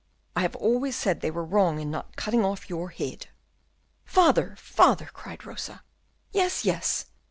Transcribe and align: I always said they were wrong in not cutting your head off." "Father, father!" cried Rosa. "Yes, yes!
I 0.35 0.47
always 0.47 0.95
said 0.95 1.21
they 1.21 1.29
were 1.29 1.45
wrong 1.45 1.79
in 1.79 1.91
not 1.91 2.15
cutting 2.15 2.41
your 2.67 2.89
head 2.89 3.27
off." 3.27 4.11
"Father, 4.11 4.55
father!" 4.57 5.11
cried 5.13 5.45
Rosa. 5.45 5.83
"Yes, 6.31 6.65
yes! 6.65 7.05